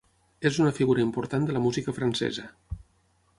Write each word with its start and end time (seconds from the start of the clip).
És 0.49 0.55
una 0.61 0.71
figura 0.77 1.03
important 1.07 1.45
de 1.51 1.57
la 1.59 1.61
música 1.67 1.95
francesa. 1.99 2.47